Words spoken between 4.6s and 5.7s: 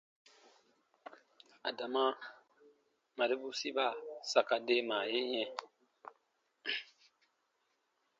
deemaa ye yɛ̃.